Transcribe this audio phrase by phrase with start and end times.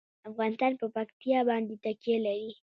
[0.29, 2.51] افغانستان په پکتیا باندې تکیه لري.